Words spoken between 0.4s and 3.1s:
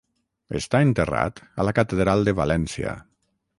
Està enterrat a la catedral de València.